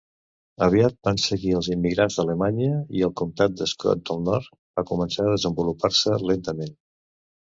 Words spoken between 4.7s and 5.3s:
va començar